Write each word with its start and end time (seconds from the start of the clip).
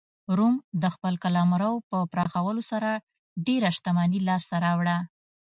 روم 0.37 0.55
د 0.81 0.83
خپل 0.95 1.13
قلمرو 1.23 1.71
په 1.89 1.97
پراخولو 2.11 2.61
سره 2.71 2.89
ډېره 3.47 3.69
شتمني 3.77 4.19
لاسته 4.27 4.55
راوړه 4.65 4.97